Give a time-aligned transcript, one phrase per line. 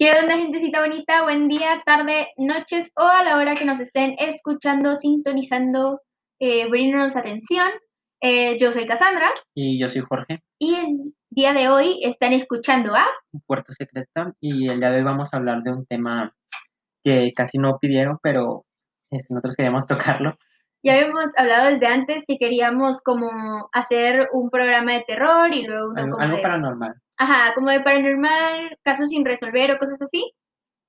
[0.00, 1.24] ¿Qué onda, gentecita bonita?
[1.24, 6.00] Buen día, tarde, noches o a la hora que nos estén escuchando, sintonizando,
[6.38, 7.68] eh, brindándonos atención.
[8.22, 12.94] Eh, yo soy Cassandra Y yo soy Jorge, y el día de hoy están escuchando
[12.94, 13.04] a...
[13.46, 16.34] Puerto Secreta, y el día de hoy vamos a hablar de un tema
[17.04, 18.64] que casi no pidieron, pero
[19.10, 20.34] este, nosotros queríamos tocarlo.
[20.82, 25.90] Ya habíamos hablado desde antes que queríamos como hacer un programa de terror y luego
[25.90, 26.94] uno Algo, como algo de- paranormal.
[27.20, 30.32] Ajá, como de paranormal, casos sin resolver o cosas así.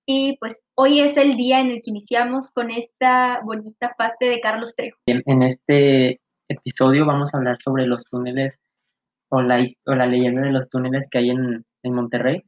[0.06, 4.40] Y pues hoy es el día en el que iniciamos con esta bonita fase de
[4.40, 4.98] Carlos Trejo.
[5.08, 8.58] En, en este episodio vamos a hablar sobre los túneles
[9.30, 12.44] o la, o la leyenda de los túneles que hay en, en Monterrey.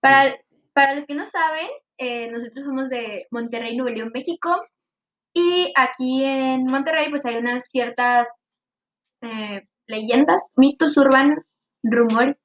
[0.00, 0.32] Para,
[0.72, 1.66] para los que no saben,
[1.98, 4.64] eh, nosotros somos de Monterrey, Nuevo León, México.
[5.34, 8.28] Y aquí en Monterrey pues hay unas ciertas
[9.20, 11.44] eh, leyendas, mitos urbanos,
[11.82, 12.36] rumores.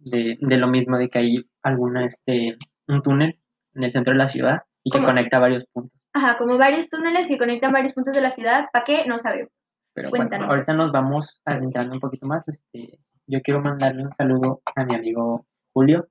[0.00, 2.56] De, de lo mismo, de que hay alguna, este,
[2.88, 3.38] un túnel
[3.74, 5.92] en el centro de la ciudad y que conecta varios puntos.
[6.12, 8.66] Ajá, como varios túneles que conectan varios puntos de la ciudad.
[8.72, 9.04] ¿Para qué?
[9.06, 9.52] No sabemos.
[9.94, 10.48] Pero bueno, Cuéntanos.
[10.48, 12.42] ahorita nos vamos adentrando un poquito más.
[12.48, 16.08] Este, yo quiero mandarle un saludo a mi amigo Julio,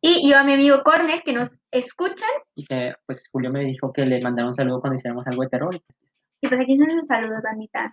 [0.00, 2.28] Y yo a mi amigo Cornet, que nos escuchan.
[2.54, 5.48] y que pues Julio me dijo que le mandara un saludo cuando hiciéramos algo de
[5.48, 5.74] terror.
[6.40, 7.92] Y pues aquí nos un saludo, bandita.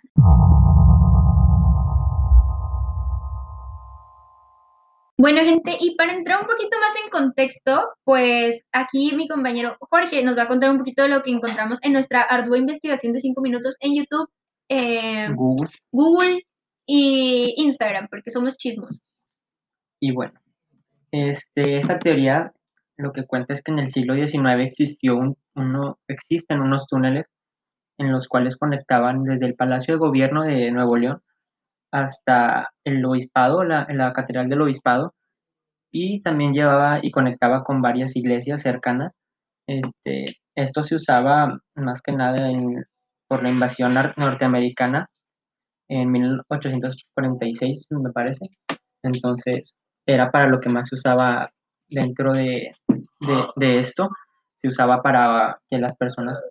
[5.18, 10.24] Bueno, gente, y para entrar un poquito más en contexto, pues aquí mi compañero Jorge
[10.24, 13.20] nos va a contar un poquito de lo que encontramos en nuestra ardua investigación de
[13.20, 14.28] 5 minutos en YouTube,
[14.70, 15.70] eh, Google.
[15.92, 16.42] Google
[16.88, 19.00] y Instagram, porque somos chismos.
[20.00, 20.34] Y bueno,
[21.12, 22.52] este, esta teoría
[22.98, 27.28] lo que cuenta es que en el siglo XIX existió un, uno, existen unos túneles
[28.00, 31.22] en los cuales conectaban desde el Palacio de Gobierno de Nuevo León
[31.94, 35.14] hasta el obispado, la, la catedral del obispado,
[35.92, 39.14] y también llevaba y conectaba con varias iglesias cercanas.
[39.68, 42.50] Este, esto se usaba más que nada
[43.28, 45.08] por la invasión norteamericana
[45.88, 48.48] en 1846, me parece.
[49.04, 49.76] Entonces,
[50.08, 51.52] era para lo que más se usaba
[51.90, 54.10] dentro de, de, de esto.
[54.64, 56.44] Se usaba para que las personas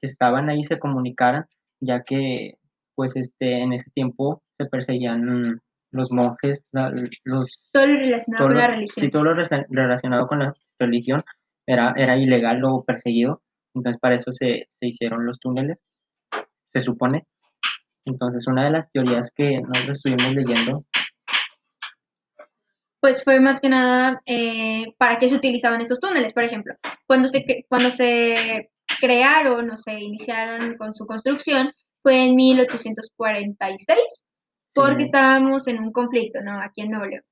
[0.00, 1.44] que estaban ahí se comunicaran,
[1.80, 2.54] ya que
[2.94, 5.60] pues este en ese tiempo se perseguían
[5.92, 6.92] los monjes, la-
[7.24, 9.10] los Todo lo relacionado todo con lo- la sí, religión.
[9.10, 11.22] todo lo rela- relacionado con la religión
[11.66, 13.42] era, era ilegal o perseguido,
[13.74, 15.78] entonces para eso se, se hicieron los túneles,
[16.72, 17.26] se supone.
[18.04, 20.84] Entonces una de las teorías que nosotros estuvimos leyendo
[23.00, 26.74] Pues fue más que nada eh, para qué se utilizaban estos túneles, por ejemplo.
[27.06, 33.98] Cuando se, cuando se crearon o se iniciaron con su construcción fue en 1846,
[34.76, 36.60] porque estábamos en un conflicto, ¿no?
[36.60, 37.24] Aquí en Nuevo León.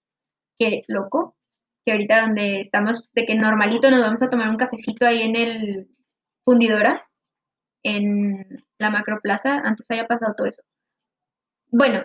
[0.59, 1.37] Qué loco,
[1.85, 5.37] que ahorita donde estamos, de que normalito nos vamos a tomar un cafecito ahí en
[5.37, 5.89] el
[6.45, 7.09] fundidora,
[7.83, 10.63] en la macroplaza, antes haya pasado todo eso.
[11.71, 12.05] Bueno,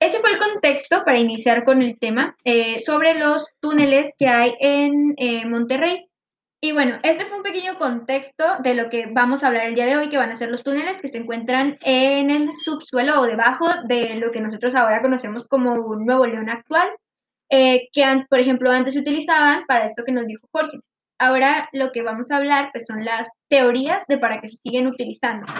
[0.00, 4.54] ese fue el contexto para iniciar con el tema eh, sobre los túneles que hay
[4.60, 6.08] en eh, Monterrey.
[6.64, 9.84] Y bueno, este fue un pequeño contexto de lo que vamos a hablar el día
[9.84, 13.26] de hoy, que van a ser los túneles que se encuentran en el subsuelo o
[13.26, 16.88] debajo de lo que nosotros ahora conocemos como un Nuevo León actual,
[17.50, 20.78] eh, que por ejemplo antes se utilizaban para esto que nos dijo Jorge.
[21.18, 24.86] Ahora lo que vamos a hablar pues, son las teorías de para qué se siguen
[24.86, 25.52] utilizando.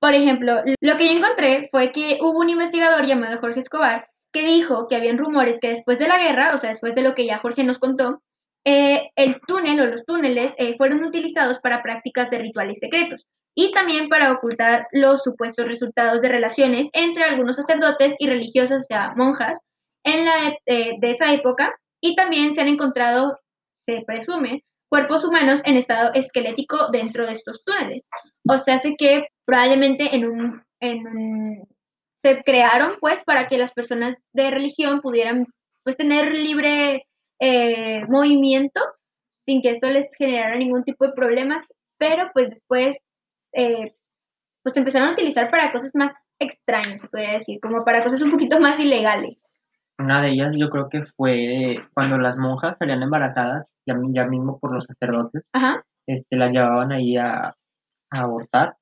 [0.00, 4.42] Por ejemplo, lo que yo encontré fue que hubo un investigador llamado Jorge Escobar que
[4.42, 7.26] dijo que habían rumores que después de la guerra, o sea, después de lo que
[7.26, 8.22] ya Jorge nos contó,
[8.70, 13.72] eh, el túnel o los túneles eh, fueron utilizados para prácticas de rituales secretos y
[13.72, 19.14] también para ocultar los supuestos resultados de relaciones entre algunos sacerdotes y religiosas, o sea,
[19.16, 19.58] monjas,
[20.04, 21.74] en la, eh, de esa época.
[22.02, 23.38] Y también se han encontrado,
[23.86, 28.02] se presume, cuerpos humanos en estado esquelético dentro de estos túneles.
[28.46, 31.64] O sea, hace que probablemente en un, en
[32.22, 35.46] se crearon pues para que las personas de religión pudieran
[35.84, 37.07] pues tener libre
[37.40, 38.80] eh, movimiento
[39.46, 41.64] sin que esto les generara ningún tipo de problemas,
[41.96, 42.98] pero pues después
[43.52, 43.94] eh,
[44.62, 48.22] pues se empezaron a utilizar para cosas más extrañas, se podría decir, como para cosas
[48.22, 49.38] un poquito más ilegales.
[49.98, 54.58] Una de ellas yo creo que fue cuando las monjas salían embarazadas, ya, ya mismo
[54.58, 55.82] por los sacerdotes, Ajá.
[56.06, 57.48] este, las llevaban ahí a,
[58.10, 58.76] a abortar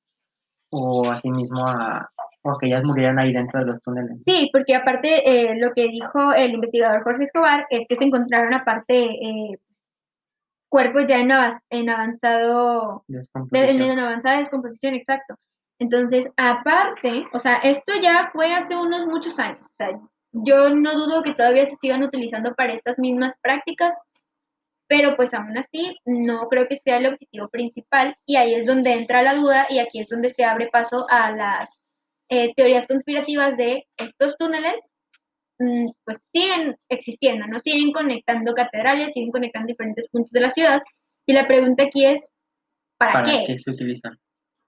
[0.69, 2.09] o asimismo a,
[2.43, 4.17] o que ellas murieran ahí dentro de los túneles.
[4.25, 8.53] Sí, porque aparte eh, lo que dijo el investigador Jorge Escobar es que se encontraron
[8.53, 9.59] aparte eh,
[10.69, 11.31] cuerpos ya en,
[11.69, 15.35] en avanzado de, en avanzada descomposición, exacto.
[15.79, 19.61] Entonces, aparte, o sea, esto ya fue hace unos muchos años.
[19.61, 19.99] O sea,
[20.31, 23.95] yo no dudo que todavía se sigan utilizando para estas mismas prácticas,
[24.87, 28.93] pero pues aún así no creo que sea el objetivo principal y ahí es donde
[28.93, 31.79] entra la duda y aquí es donde se abre paso a las
[32.29, 34.75] eh, teorías conspirativas de estos túneles
[35.59, 37.59] mm, pues siguen existiendo, ¿no?
[37.59, 40.81] Siguen conectando catedrales, siguen conectando diferentes puntos de la ciudad
[41.25, 42.29] y la pregunta aquí es,
[42.97, 43.43] ¿para, ¿Para qué?
[43.47, 44.17] qué se utilizan?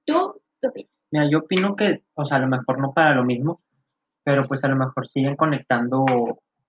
[0.06, 0.92] ¿Tú qué opinas?
[1.12, 3.62] Mira, yo opino que, o sea, a lo mejor no para lo mismo,
[4.24, 6.06] pero pues a lo mejor siguen conectando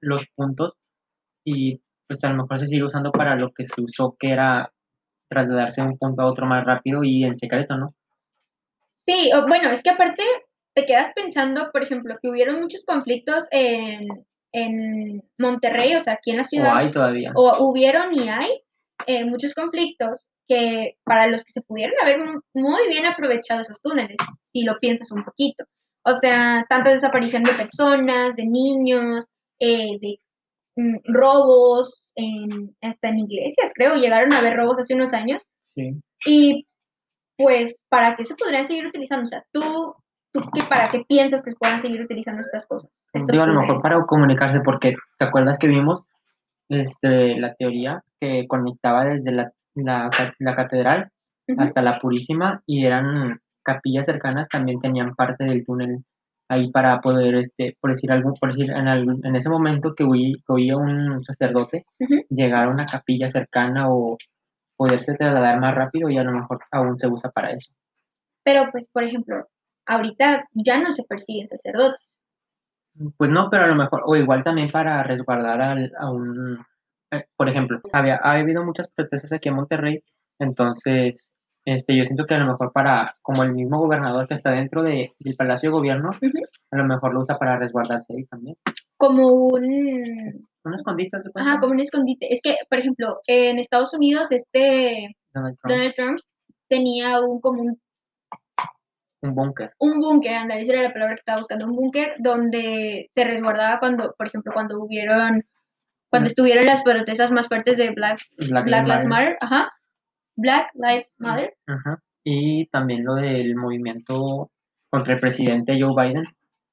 [0.01, 0.77] los puntos
[1.45, 4.73] y pues a lo mejor se sigue usando para lo que se usó, que era
[5.29, 7.95] trasladarse de un punto a otro más rápido y en secreto, ¿no?
[9.07, 10.23] Sí, o- bueno, es que aparte
[10.75, 14.09] te quedas pensando, por ejemplo, que hubieron muchos conflictos en,
[14.53, 17.33] en Monterrey, o sea, aquí en la O ciudad, hay todavía.
[17.35, 18.61] o hubieron y hay
[19.07, 23.81] eh, muchos conflictos que para los que se pudieron haber mu- muy bien aprovechado esos
[23.81, 24.17] túneles,
[24.53, 25.65] si lo piensas un poquito.
[26.05, 29.27] O sea, tanta desaparición de personas, de niños,
[29.61, 30.19] eh, de
[31.05, 35.43] robos, en, hasta en iglesias, creo, llegaron a haber robos hace unos años.
[35.75, 36.01] Sí.
[36.27, 36.67] Y
[37.37, 39.25] pues, ¿para qué se podrían seguir utilizando?
[39.25, 39.95] O sea, tú,
[40.33, 42.91] tú qué, ¿para qué piensas que se puedan seguir utilizando estas cosas?
[43.13, 46.03] Estos Digo, a lo mejor para comunicarse, porque ¿te acuerdas que vimos
[46.69, 51.11] este, la teoría que conectaba desde la, la, la catedral
[51.59, 56.05] hasta la Purísima y eran capillas cercanas, también tenían parte del túnel
[56.51, 60.05] ahí para poder, este, por decir algo, por decir, en, algún- en ese momento que
[60.05, 61.87] huí- que oía un sacerdote,
[62.31, 64.19] llegar a una capilla cercana o
[64.77, 67.73] poderse trasladar más rápido y a lo mejor aún se usa para eso.
[68.45, 69.47] Pero, pues, por ejemplo,
[69.87, 72.01] ahorita ya no se persiguen sacerdotes.
[73.17, 76.59] Pues no, pero a lo mejor, o igual también para resguardar al- a un,
[77.13, 80.03] eh, por ejemplo, había, ha habido muchas protestas aquí en Monterrey,
[80.39, 81.30] entonces,
[81.65, 84.83] este, yo siento que a lo mejor para, como el mismo gobernador que está dentro
[84.83, 86.11] de, del Palacio de Gobierno,
[86.71, 88.57] a lo mejor lo usa para resguardarse ahí también.
[88.97, 92.33] Como un, Un escondite, ¿te ajá, como un escondite.
[92.33, 96.19] Es que, por ejemplo, en Estados Unidos, este Donald Trump, Donald Trump
[96.69, 97.81] tenía un, como un
[99.23, 99.73] un búnker.
[99.79, 103.79] un búnker, anda, esa era la palabra que estaba buscando, un búnker donde se resguardaba
[103.79, 105.45] cuando, por ejemplo, cuando hubieron,
[106.09, 109.71] cuando estuvieron las protestas más fuertes de Black, Black Black Lives Lives Matter, ajá,
[110.41, 111.99] Black Lives Matter, Ajá.
[112.25, 114.51] Y también lo del movimiento
[114.91, 116.25] contra el presidente Joe Biden,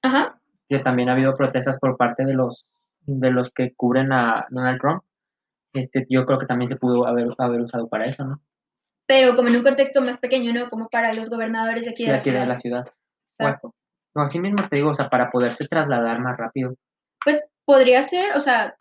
[0.04, 2.66] ajá, que también ha habido protestas por parte de los
[3.02, 5.04] de los que cubren a Donald Trump.
[5.74, 8.42] Este, yo creo que también se pudo haber, haber usado para eso, ¿no?
[9.10, 10.70] pero como en un contexto más pequeño, ¿no?
[10.70, 12.42] Como para los gobernadores de aquí Sí, de la aquí ciudad.
[12.42, 12.86] de la ciudad.
[13.40, 13.74] Exacto.
[14.14, 16.74] No, así mismo te digo, o sea, para poderse trasladar más rápido.
[17.24, 18.76] Pues podría ser, o sea,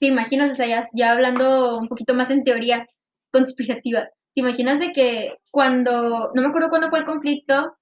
[0.00, 2.88] te imaginas, o sea, ya, ya hablando un poquito más en teoría
[3.32, 4.08] conspirativa,
[4.38, 7.74] te imaginas de que cuando, no me acuerdo cuándo fue el conflicto,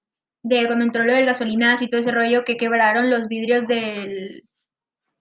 [0.42, 4.42] de cuando entró lo del gasolinazo y todo ese rollo, que quebraron los vidrios del,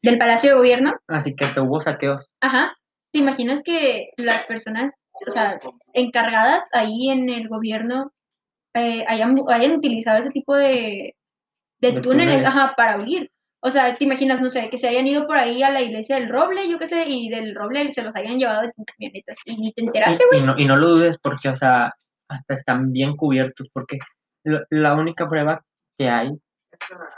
[0.01, 2.29] del Palacio de Gobierno, Así que hasta hubo saqueos.
[2.41, 2.73] ajá,
[3.11, 5.59] te imaginas que las personas, o sea,
[5.93, 8.11] encargadas ahí en el gobierno
[8.73, 11.15] eh, hayan, hayan utilizado ese tipo de,
[11.81, 12.45] de De túneles, túneles.
[12.45, 13.29] ajá, para huir.
[13.65, 16.17] O sea, te imaginas, no sé, que se hayan ido por ahí a la iglesia
[16.17, 19.57] del Roble, yo qué sé, y del Roble se los hayan llevado en camionetas y
[19.57, 20.43] ni te enteraste, güey.
[20.43, 21.91] y no, y no lo dudes porque, o sea,
[22.29, 23.97] hasta están bien cubiertos, porque
[24.43, 25.63] la, la única prueba
[25.97, 26.29] que hay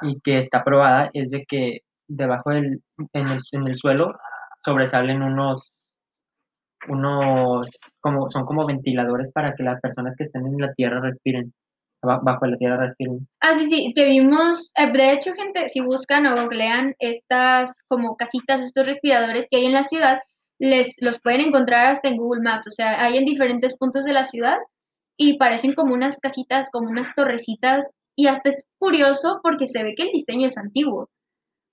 [0.04, 4.16] y que está probada es de que debajo del, en el, en el suelo
[4.64, 5.74] sobresalen unos,
[6.88, 7.70] unos,
[8.00, 11.54] como, son como ventiladores para que las personas que estén en la tierra respiren,
[12.08, 12.94] bajo la tierra.
[13.42, 18.16] Ah, sí, sí, que vimos, eh, de hecho, gente, si buscan o googlean estas como
[18.16, 20.20] casitas, estos respiradores que hay en la ciudad,
[20.60, 24.14] les los pueden encontrar hasta en Google Maps, o sea, hay en diferentes puntos de
[24.14, 24.58] la ciudad
[25.18, 27.86] y parecen como unas casitas, como unas torrecitas,
[28.16, 31.10] y hasta es curioso porque se ve que el diseño es antiguo.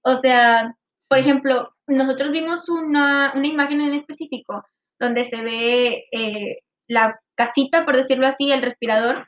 [0.03, 0.75] O sea,
[1.09, 4.65] por ejemplo, nosotros vimos una, una imagen en específico
[5.01, 9.27] donde se ve eh, la casita, por decirlo así, el respirador,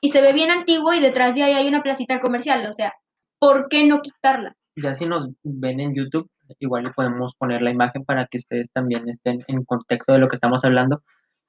[0.00, 2.66] y se ve bien antiguo y detrás de ahí hay una placita comercial.
[2.68, 2.94] O sea,
[3.38, 4.54] ¿por qué no quitarla?
[4.76, 8.70] Ya si nos ven en YouTube, igual le podemos poner la imagen para que ustedes
[8.72, 11.02] también estén en contexto de lo que estamos hablando.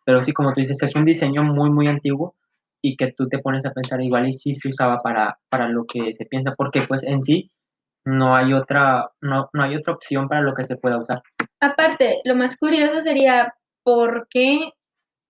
[0.05, 2.35] Pero sí, como tú dices, es un diseño muy, muy antiguo
[2.81, 5.85] y que tú te pones a pensar igual y sí se usaba para, para lo
[5.85, 7.51] que se piensa, porque pues en sí
[8.05, 11.21] no hay otra, no, no hay otra opción para lo que se pueda usar.
[11.59, 14.71] Aparte, lo más curioso sería, ¿por qué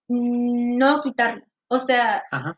[0.09, 1.47] no quitarla?
[1.69, 2.57] O sea, Ajá.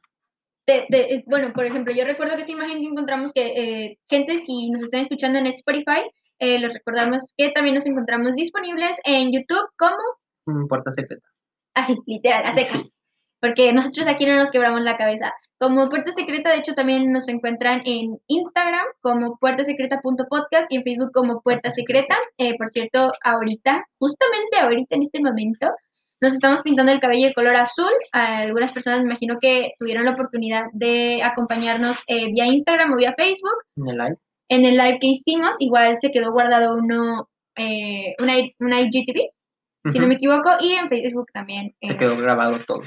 [0.89, 4.37] De- de- bueno, por ejemplo, yo recuerdo que esa imagen que encontramos que eh, gente,
[4.37, 6.01] si nos están escuchando en Spotify,
[6.39, 9.97] eh, les recordamos que también nos encontramos disponibles en YouTube como
[10.45, 11.27] Mm, Puerta secreta.
[11.75, 12.69] así, literal, a secas.
[12.71, 12.91] Sí.
[13.41, 15.31] Porque nosotros aquí no nos quebramos la cabeza.
[15.59, 21.11] Como Puerta Secreta, de hecho, también nos encuentran en Instagram como puertasecreta.podcast y en Facebook
[21.13, 22.17] como Puerta Secreta.
[22.37, 25.67] Eh, por cierto, ahorita, justamente ahorita en este momento,
[26.21, 27.91] nos estamos pintando el cabello de color azul.
[28.11, 33.13] Algunas personas me imagino que tuvieron la oportunidad de acompañarnos eh, vía Instagram o vía
[33.17, 33.63] Facebook.
[33.77, 34.17] En el live.
[34.49, 39.29] En el live que hicimos, igual se quedó guardado uno, eh, una, una IGTV,
[39.91, 41.73] si no me equivoco, y en Facebook también.
[41.81, 42.81] se quedó grabado todo.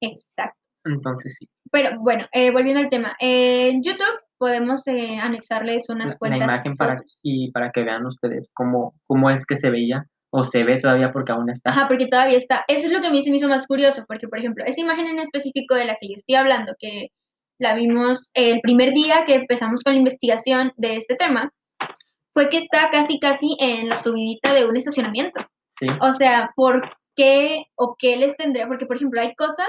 [0.00, 0.58] Exacto.
[0.84, 1.48] Entonces sí.
[1.70, 3.14] Pero bueno, eh, volviendo al tema.
[3.20, 6.40] en YouTube podemos anexarles unas cuentas.
[6.40, 10.44] La imagen para, y para que vean ustedes cómo, cómo es que se veía o
[10.44, 11.70] se ve todavía porque aún está.
[11.70, 12.64] Ajá, porque todavía está.
[12.66, 14.80] Eso es lo que a mí se me hizo más curioso, porque por ejemplo, esa
[14.80, 17.08] imagen en específico de la que yo estoy hablando, que
[17.58, 21.52] la vimos el primer día que empezamos con la investigación de este tema,
[22.32, 25.44] fue que está casi casi en la subidita de un estacionamiento.
[25.78, 25.86] Sí.
[26.00, 28.66] O sea, ¿por qué o qué les tendría?
[28.66, 29.68] Porque por ejemplo, hay cosas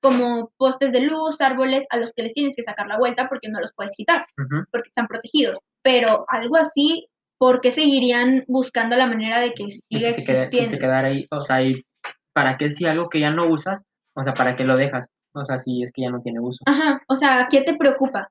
[0.00, 3.48] como postes de luz, árboles a los que les tienes que sacar la vuelta porque
[3.48, 4.24] no los puedes quitar,
[4.70, 5.58] porque están protegidos.
[5.82, 7.06] Pero algo así
[7.38, 10.48] ¿por qué seguirían buscando la manera de que siga si existiendo?
[10.50, 11.58] Si se quedara ahí, o sea,
[12.32, 13.82] ¿para qué si algo que ya no usas?
[14.14, 15.08] O sea, ¿para qué lo dejas?
[15.34, 16.62] O sea, si es que ya no tiene uso.
[16.66, 18.30] Ajá, o sea, ¿qué te preocupa?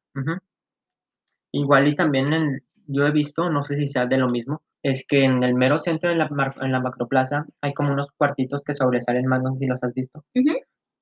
[1.51, 5.05] Igual y también en, yo he visto, no sé si sea de lo mismo, es
[5.05, 6.29] que en el mero centro de la,
[6.61, 9.93] en la macroplaza hay como unos cuartitos que sobresalen más, no sé si los has
[9.93, 10.23] visto,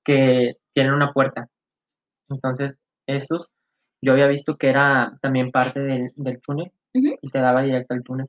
[0.03, 1.47] que tienen una puerta.
[2.29, 2.77] Entonces,
[3.07, 3.49] esos,
[4.01, 8.03] yo había visto que era también parte del, del túnel y te daba directo al
[8.03, 8.27] túnel.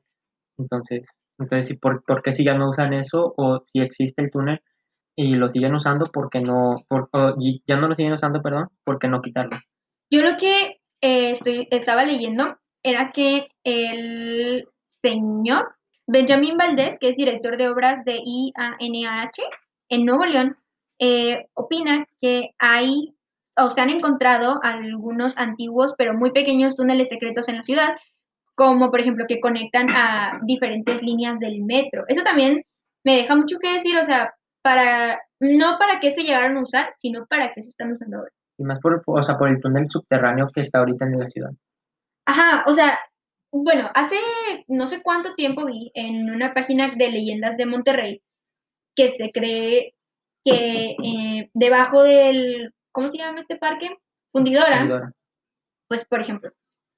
[0.57, 1.05] Entonces,
[1.39, 3.33] entonces ¿por, ¿por qué si ya no usan eso?
[3.37, 4.61] O si existe el túnel
[5.15, 7.09] y lo siguen usando, porque no, por,
[7.67, 9.57] ya no lo siguen usando, perdón, ¿por qué no quitarlo?
[10.09, 14.67] Yo lo que eh, estoy, estaba leyendo era que el
[15.01, 15.75] señor
[16.07, 19.31] Benjamín Valdés, que es director de obras de IANAH
[19.89, 20.57] en Nuevo León,
[20.99, 23.15] eh, opina que hay
[23.55, 27.95] o se han encontrado algunos antiguos pero muy pequeños túneles secretos en la ciudad
[28.55, 32.05] como por ejemplo que conectan a diferentes líneas del metro.
[32.07, 32.63] Eso también
[33.03, 36.95] me deja mucho que decir, o sea, para no para qué se llegaron a usar,
[37.01, 38.31] sino para qué se están usando ahora.
[38.57, 41.51] Y más por, o sea, por el túnel subterráneo que está ahorita en la ciudad.
[42.25, 42.99] Ajá, o sea,
[43.51, 44.15] bueno, hace
[44.67, 48.21] no sé cuánto tiempo vi en una página de leyendas de Monterrey
[48.95, 49.93] que se cree
[50.45, 53.95] que eh, debajo del, ¿cómo se llama este parque?
[54.31, 54.79] Fundidora.
[54.79, 55.11] Fundidora.
[55.87, 56.51] Pues, por ejemplo,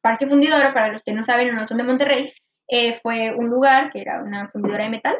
[0.05, 2.31] Parque Fundidora, para los que no saben o no son de Monterrey,
[2.67, 5.15] eh, fue un lugar que era una fundidora de metal.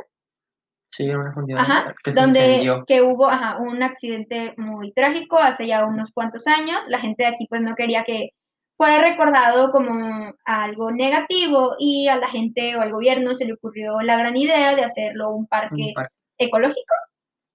[0.91, 5.85] Sí, una fundidora ajá, que donde que hubo ajá, un accidente muy trágico hace ya
[5.85, 6.87] unos cuantos años.
[6.87, 8.29] La gente de aquí pues no quería que
[8.77, 13.99] fuera recordado como algo negativo y a la gente o al gobierno se le ocurrió
[14.01, 15.95] la gran idea de hacerlo un parque,
[16.37, 16.93] ecológico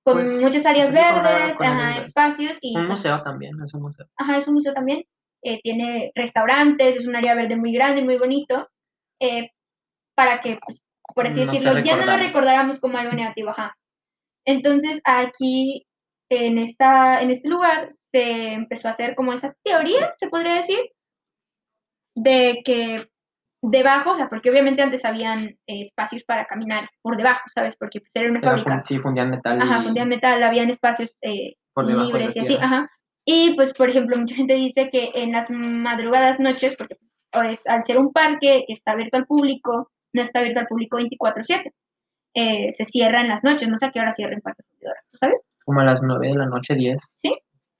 [0.03, 4.07] con pues, muchas áreas verdes, ajá, espacios y un museo también, es un museo.
[4.17, 5.05] Ajá, es un museo también.
[5.43, 8.69] Eh, tiene restaurantes, es un área verde muy grande, muy bonito,
[9.21, 9.51] eh,
[10.15, 10.83] para que, pues,
[11.15, 13.75] por así decirlo, ya no lo recordáramos como algo negativo, ajá.
[14.47, 15.87] Entonces, aquí,
[16.31, 20.79] en, esta, en este lugar, se empezó a hacer como esa teoría, se podría decir,
[22.15, 23.09] de que
[23.63, 27.77] debajo, o sea, porque obviamente antes habían espacios para caminar por debajo, ¿sabes?
[27.77, 28.83] Porque pues, era una fábrica.
[28.87, 29.61] Sí, fundían metal.
[29.61, 32.91] Ajá, fundían metal, habían espacios eh, libres y así, ajá.
[33.25, 36.97] Y pues, por ejemplo, mucha gente dice que en las madrugadas noches, porque
[37.31, 40.99] pues, al ser un parque que está abierto al público, no está abierto al público
[40.99, 41.73] 24/7,
[42.35, 45.19] eh, se cierra en las noches, no sé a qué hora cierra el parque ¿tú
[45.19, 45.41] sabes?
[45.65, 46.99] Como a las 9 de la noche, 10.
[47.23, 47.33] ¿Sí?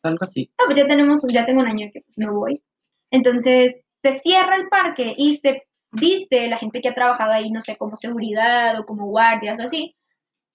[0.03, 0.51] Algo así.
[0.59, 2.63] No, pues ya tenemos, ya tengo un año que pues, no voy.
[3.11, 7.61] Entonces, se cierra el parque y se dice la gente que ha trabajado ahí, no
[7.61, 9.97] sé, como seguridad o como guardias o así,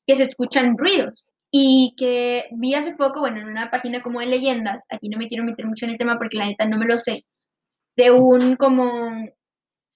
[0.07, 1.25] que se escuchan ruidos
[1.57, 5.29] y que vi hace poco, bueno, en una página como de leyendas, aquí no me
[5.29, 7.23] quiero meter mucho en el tema porque la neta no me lo sé,
[7.95, 9.09] de un como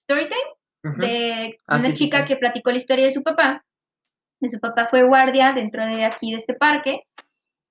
[0.04, 0.40] storytime
[0.96, 3.62] de ah, una chica que platicó la historia de su papá,
[4.40, 7.02] de su papá fue guardia dentro de aquí de este parque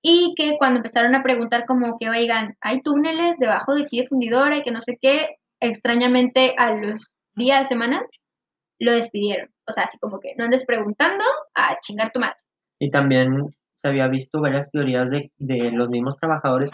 [0.00, 4.06] y que cuando empezaron a preguntar como que, oigan, hay túneles debajo de aquí de
[4.06, 8.04] fundidora y que no sé qué, extrañamente a los días, semanas,
[8.78, 9.50] lo despidieron.
[9.66, 11.24] O sea, así como que no andes preguntando
[11.56, 12.36] a chingar tu madre.
[12.78, 15.30] Y también se había visto varias teorías de,
[15.72, 16.70] los mismos trabajadores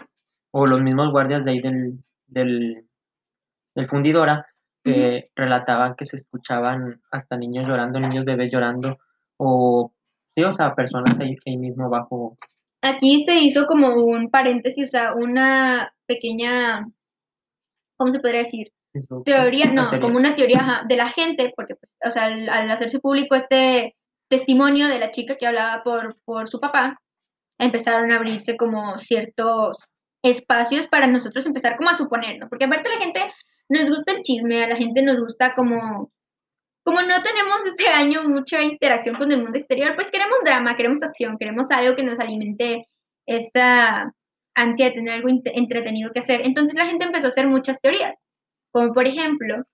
[0.50, 4.46] o los mismos guardias de ahí del, del, fundidora
[4.82, 8.98] que relataban que se escuchaban hasta niños llorando, niños bebés llorando
[9.36, 9.92] o
[10.34, 12.36] sí, o sea, personas ahí, ahí mismo bajo.
[12.82, 16.86] Aquí se hizo como un paréntesis, o sea, una pequeña,
[17.96, 18.72] ¿cómo se podría decir?
[19.24, 23.34] Teoría, no, como una teoría de la gente, porque, pues, o sea, al hacerse público
[23.34, 23.94] este
[24.28, 27.00] testimonio de la chica que hablaba por, por su papá,
[27.58, 29.78] empezaron a abrirse como ciertos
[30.22, 32.48] espacios para nosotros empezar como a suponer, ¿no?
[32.48, 33.32] Porque aparte la gente
[33.68, 36.10] nos gusta el chisme, a la gente nos gusta como
[36.86, 41.02] como no tenemos este año mucha interacción con el mundo exterior, pues queremos drama, queremos
[41.02, 42.86] acción, queremos algo que nos alimente
[43.26, 44.12] esta
[44.54, 46.42] ansia de tener algo entretenido que hacer.
[46.42, 48.14] Entonces la gente empezó a hacer muchas teorías,
[48.72, 49.64] como por ejemplo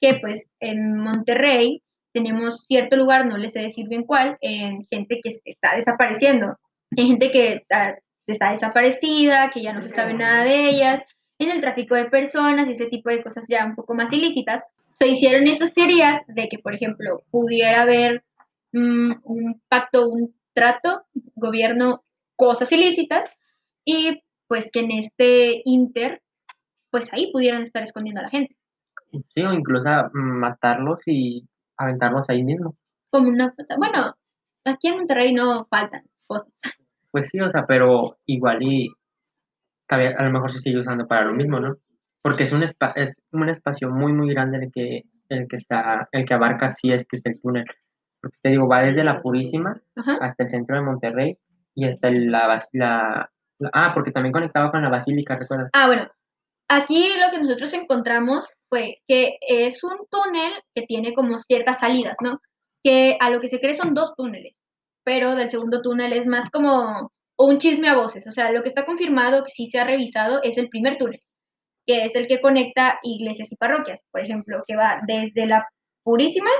[0.00, 1.82] que pues en Monterrey
[2.16, 6.56] tenemos cierto lugar, no les sé decir bien cuál, en gente que se está desapareciendo,
[6.96, 11.04] hay gente que está, está desaparecida, que ya no se sabe nada de ellas,
[11.38, 14.64] en el tráfico de personas y ese tipo de cosas ya un poco más ilícitas,
[14.98, 18.24] se hicieron estas teorías de que, por ejemplo, pudiera haber
[18.72, 21.02] mm, un pacto, un trato,
[21.34, 22.02] gobierno,
[22.34, 23.26] cosas ilícitas,
[23.84, 26.22] y pues que en este inter,
[26.90, 28.56] pues ahí pudieran estar escondiendo a la gente.
[29.34, 31.46] Sí, o incluso matarlos y
[31.76, 32.76] aventarlos ahí mismo.
[33.10, 34.12] Como una Bueno,
[34.64, 36.52] aquí en Monterrey no faltan cosas.
[37.10, 38.92] Pues sí, o sea, pero igual y
[39.88, 41.76] a lo mejor se sigue usando para lo mismo, ¿no?
[42.22, 46.24] Porque es un, es un espacio muy, muy grande el que, el que está, el
[46.24, 47.64] que abarca si es que es el túnel.
[48.20, 49.80] Porque te digo, va desde la Purísima
[50.20, 51.38] hasta el centro de Monterrey
[51.74, 53.30] y hasta la, la,
[53.72, 55.70] Ah, porque también conectaba con la Basílica, ¿recuerdas?
[55.72, 56.08] Ah, bueno.
[56.68, 62.16] Aquí lo que nosotros encontramos fue que es un túnel que tiene como ciertas salidas,
[62.22, 62.40] ¿no?
[62.82, 64.60] Que a lo que se cree son dos túneles,
[65.04, 68.26] pero del segundo túnel es más como un chisme a voces.
[68.26, 71.20] O sea, lo que está confirmado, que sí se ha revisado, es el primer túnel,
[71.86, 75.66] que es el que conecta iglesias y parroquias, por ejemplo, que va desde la
[76.02, 76.50] Purísima,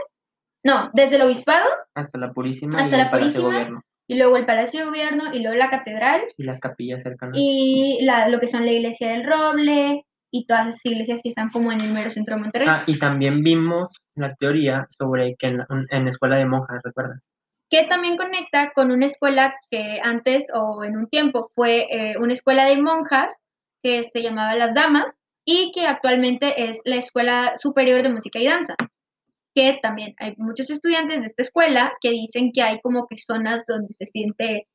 [0.65, 1.69] no, desde el Obispado.
[1.95, 5.57] Hasta la Purísima hasta y la Purísima, y luego el Palacio de Gobierno, y luego
[5.57, 6.23] la Catedral.
[6.37, 7.37] Y las capillas cercanas.
[7.39, 10.05] Y la, lo que son la Iglesia del Roble,
[10.37, 12.69] y todas esas iglesias que están como en el mero centro de Monterrey.
[12.71, 17.21] Ah, y también vimos la teoría sobre que en, en escuela de monjas, ¿recuerdas?
[17.71, 22.33] Que también conecta con una escuela que antes o en un tiempo fue eh, una
[22.33, 23.37] escuela de monjas
[23.83, 25.07] que se llamaba Las Damas
[25.45, 28.76] y que actualmente es la Escuela Superior de Música y Danza
[29.57, 33.64] que también hay muchos estudiantes de esta escuela que dicen que hay como que zonas
[33.66, 34.69] donde se siente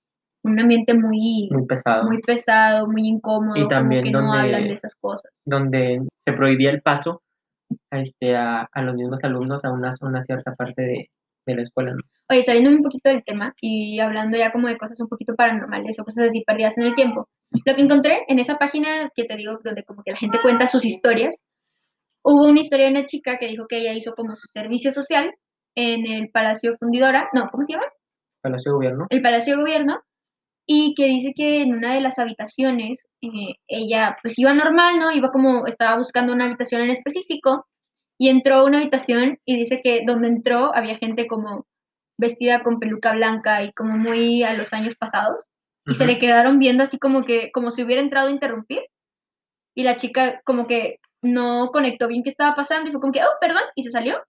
[0.44, 4.64] un ambiente muy, muy pesado, muy, pesado, muy incómodo, y también que donde, no hablan
[4.64, 5.32] de esas cosas.
[5.46, 7.22] Donde se prohibía el paso
[7.92, 11.10] a, este, a, los mismos alumnos a una, una cierta parte de,
[11.54, 11.94] la escuela.
[12.30, 16.00] Oye, saliendo un poquito del tema y hablando ya como de cosas un poquito paranormales
[16.00, 17.28] o cosas así perdidas en el tiempo,
[17.66, 20.68] lo que encontré en esa página que te digo, donde como que la gente cuenta
[20.68, 21.36] sus historias,
[22.24, 25.34] hubo una historia de una chica que dijo que ella hizo como su servicio social
[25.76, 27.88] en el Palacio Fundidora, no, ¿cómo se llama?
[28.42, 29.08] Palacio de Gobierno.
[29.10, 30.02] El Palacio de Gobierno,
[30.74, 35.12] y que dice que en una de las habitaciones eh, ella pues iba normal, ¿no?
[35.12, 37.68] Iba como, estaba buscando una habitación en específico
[38.18, 41.66] y entró a una habitación y dice que donde entró había gente como
[42.18, 45.44] vestida con peluca blanca y como muy a los años pasados
[45.86, 48.84] y se le quedaron viendo así como que como si hubiera entrado a interrumpir
[49.76, 53.24] y la chica como que no conectó bien qué estaba pasando y fue como que,
[53.24, 54.24] oh, perdón, y se salió.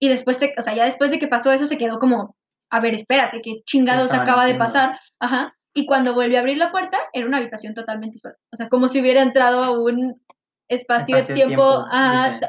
[0.00, 2.36] Y después, o sea, ya después de que pasó eso, se quedó como,
[2.70, 4.98] a ver, espérate, qué chingados acaba de pasar.
[5.18, 5.54] Ajá.
[5.74, 8.34] Y cuando volvió a abrir la puerta, era una habitación totalmente sola.
[8.52, 10.20] O sea, como si hubiera entrado a un
[10.68, 11.84] espacio, de tiempo,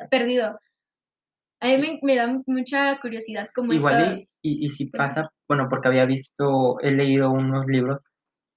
[0.09, 0.59] perdido.
[1.59, 6.05] A mí me, da mucha curiosidad como Igual y, y, si pasa, bueno, porque había
[6.05, 7.99] visto, he leído unos libros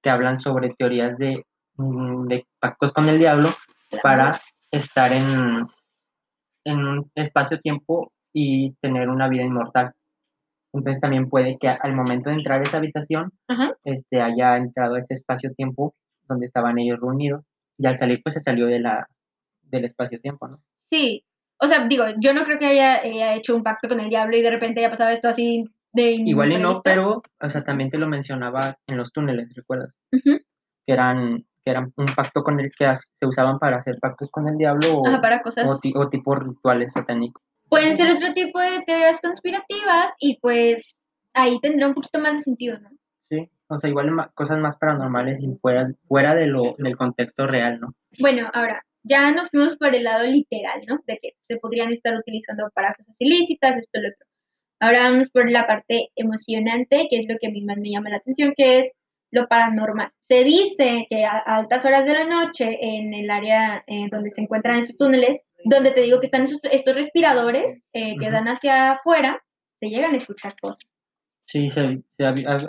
[0.02, 1.44] que hablan sobre teorías de,
[1.76, 3.50] mm, de pactos con el diablo
[4.02, 5.66] para estar en,
[6.64, 9.92] en un espacio-tiempo y tener una vida inmortal.
[10.74, 13.32] Entonces también puede que al momento de entrar a esa habitación
[13.84, 15.94] este, haya entrado a ese espacio-tiempo
[16.28, 17.44] donde estaban ellos reunidos
[17.78, 19.06] y al salir pues se salió de la,
[19.62, 20.58] del espacio-tiempo, ¿no?
[20.90, 21.24] Sí,
[21.60, 24.42] o sea, digo, yo no creo que haya, hecho un pacto con el diablo y
[24.42, 26.12] de repente haya pasado esto así de...
[26.12, 29.94] Igual y no, pero, o sea, también te lo mencionaba en los túneles, ¿recuerdas?
[30.10, 30.42] Que
[30.92, 34.58] eran que eran un pacto con el que se usaban para hacer pactos con el
[34.58, 35.66] diablo o, para cosas...
[35.94, 37.42] o, tipo rituales satánicos.
[37.74, 40.94] Pueden ser otro tipo de teorías conspirativas y pues
[41.32, 42.88] ahí tendrá un poquito más de sentido, ¿no?
[43.28, 47.80] Sí, o sea, igual cosas más paranormales y fuera, fuera de lo, del contexto real,
[47.80, 47.92] ¿no?
[48.20, 51.00] Bueno, ahora, ya nos fuimos por el lado literal, ¿no?
[51.04, 54.26] De que se podrían estar utilizando para cosas ilícitas, esto, lo otro.
[54.78, 58.10] Ahora vamos por la parte emocionante, que es lo que a mí más me llama
[58.10, 58.88] la atención, que es
[59.32, 60.12] lo paranormal.
[60.28, 64.42] Se dice que a altas horas de la noche, en el área eh, donde se
[64.42, 69.42] encuentran esos túneles, donde te digo que están estos respiradores eh, que dan hacia afuera,
[69.80, 70.84] se llegan a escuchar cosas.
[71.42, 72.02] Sí, se,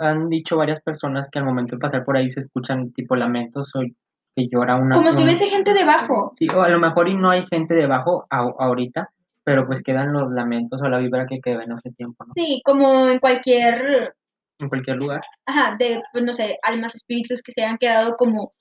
[0.00, 3.70] han dicho varias personas que al momento de pasar por ahí se escuchan tipo lamentos
[3.74, 4.94] o que llora una...
[4.94, 6.34] Como si hubiese gente debajo.
[6.38, 9.10] Sí, o a lo mejor y no hay gente debajo ahorita,
[9.44, 12.32] pero pues quedan los lamentos o la vibra que quedó en ese tiempo, ¿no?
[12.34, 14.14] Sí, como en cualquier
[14.58, 15.20] en cualquier lugar.
[15.46, 18.52] Ajá, de, pues no sé, almas, espíritus que se han quedado como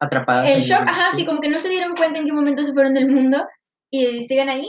[0.00, 0.50] atrapadas.
[0.50, 1.26] En shock, ajá, sí.
[1.26, 3.46] como que no se dieron cuenta en qué momento se fueron del mundo
[3.90, 4.68] y siguen ahí.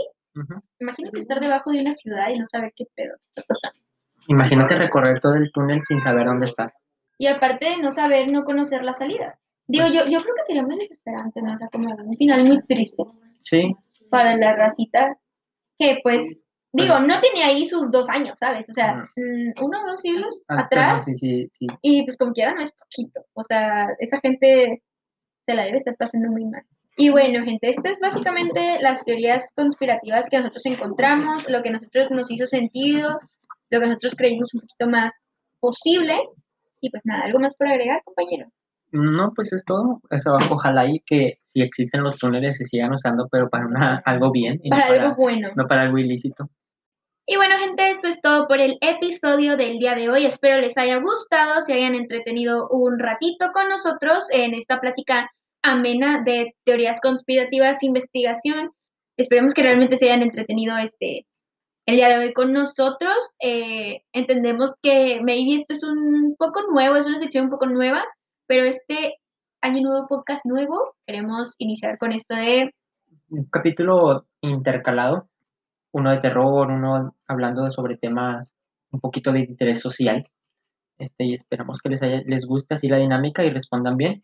[0.80, 3.80] Imagínate estar debajo de una ciudad y no saber qué pedo está pasando.
[4.28, 6.74] Imagínate recorrer todo el túnel sin saber dónde estás.
[7.18, 9.40] Y aparte de no saber, no conocer la salida.
[9.68, 11.54] Digo, yo, yo creo que sería muy desesperante, ¿no?
[11.54, 13.04] O sea, como un final muy triste
[13.42, 13.76] Sí,
[14.10, 15.18] para la racita
[15.78, 18.68] que, pues, digo, no tenía ahí sus dos años, ¿sabes?
[18.70, 21.68] O sea, mm, uno o dos siglos ah, atrás sí, sí, sí.
[21.82, 23.22] y pues como quiera no es poquito.
[23.34, 24.82] O sea, esa gente
[25.46, 26.64] se la debe estar pasando muy mal.
[27.02, 31.72] Y bueno, gente, estas es básicamente las teorías conspirativas que nosotros encontramos, lo que a
[31.72, 33.18] nosotros nos hizo sentido,
[33.70, 35.14] lo que nosotros creímos un poquito más
[35.62, 36.20] posible.
[36.82, 38.50] Y pues nada, ¿algo más por agregar, compañero?
[38.92, 40.02] No, pues es todo.
[40.12, 44.02] O sea, ojalá y que si existen los túneles se sigan usando, pero para una-
[44.06, 45.50] algo bien y no Para para, algo bueno.
[45.56, 46.50] no para algo ilícito.
[47.26, 50.26] Y bueno, gente, esto es todo por el episodio del día de hoy.
[50.26, 55.30] Espero les haya gustado, se hayan entretenido un ratito con nosotros en esta plática
[55.62, 58.72] amena de teorías conspirativas, investigación.
[59.18, 61.26] Esperemos que realmente se hayan entretenido este
[61.86, 63.16] el día de hoy con nosotros.
[63.42, 68.04] Eh, entendemos que maybe esto es un poco nuevo, es una sección un poco nueva,
[68.48, 69.16] pero este
[69.62, 72.72] año nuevo, podcast nuevo, queremos iniciar con esto de
[73.30, 75.28] Un capítulo intercalado,
[75.92, 78.54] uno de terror, uno hablando sobre temas
[78.92, 80.24] un poquito de interés social.
[80.98, 84.24] Este, y esperamos que les, haya- les guste así la dinámica y respondan bien.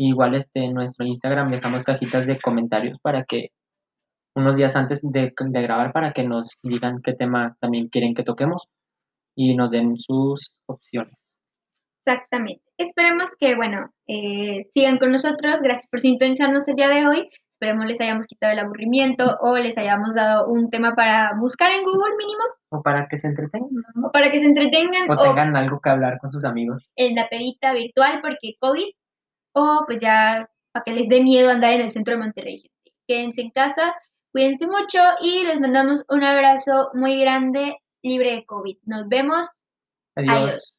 [0.00, 3.48] Igual este, en nuestro Instagram dejamos cajitas de comentarios para que
[4.36, 8.22] unos días antes de, de grabar para que nos digan qué tema también quieren que
[8.22, 8.68] toquemos
[9.34, 11.14] y nos den sus opciones.
[12.06, 12.62] Exactamente.
[12.78, 15.60] Esperemos que, bueno, eh, sigan con nosotros.
[15.62, 17.28] Gracias por sintonizarnos el día de hoy.
[17.60, 21.82] Esperemos les hayamos quitado el aburrimiento o les hayamos dado un tema para buscar en
[21.82, 24.06] Google mínimo O para que se entretengan ¿no?
[24.06, 26.88] o para que se entretengan o o, tengan algo que hablar con sus amigos.
[26.94, 28.86] en la pedita virtual porque COVID
[29.52, 32.60] o pues ya para que les dé miedo andar en el centro de Monterrey.
[32.60, 32.96] gente.
[33.06, 33.94] Quédense en casa,
[34.32, 38.76] cuídense mucho y les mandamos un abrazo muy grande libre de COVID.
[38.84, 39.48] Nos vemos.
[40.16, 40.36] Adiós.
[40.36, 40.74] Adiós.